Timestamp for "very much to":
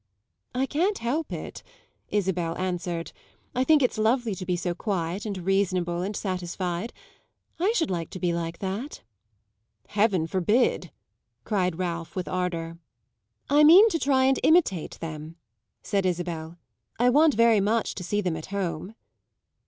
17.35-18.03